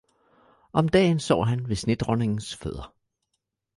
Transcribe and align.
om 0.73 0.89
dagen 0.89 1.19
sov 1.19 1.45
han 1.45 1.69
ved 1.69 1.75
snedronningens 1.75 2.55
fødder. 2.55 2.93